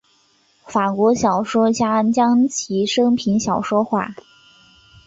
[0.65, 4.15] 法国小说家将其生平小说化。